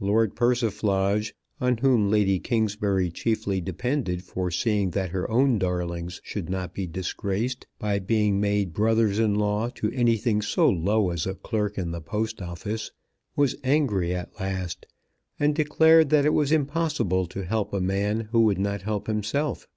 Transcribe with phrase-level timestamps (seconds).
[0.00, 6.48] Lord Persiflage, on whom Lady Kingsbury chiefly depended for seeing that her own darlings should
[6.48, 11.34] not be disgraced by being made brothers in law to anything so low as a
[11.34, 12.90] clerk in the Post Office,
[13.36, 14.86] was angry at last,
[15.38, 19.68] and declared that it was impossible to help a man who would not help himself.